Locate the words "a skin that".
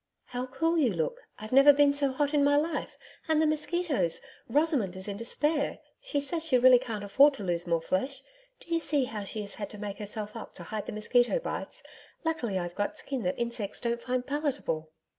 12.93-13.37